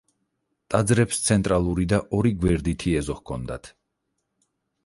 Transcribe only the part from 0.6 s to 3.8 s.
ტაძრებს ცენტრალური და ორი გვერდითი ეზო ჰქონდათ.